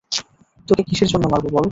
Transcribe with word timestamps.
তোকে 0.67 0.83
কিসের 0.89 1.09
জন্য 1.11 1.25
মারব 1.27 1.45
বল? 1.55 1.65